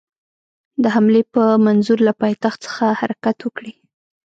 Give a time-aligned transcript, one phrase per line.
[0.83, 3.73] د حملې په منظور له پایتخت څخه حرکت وکړي.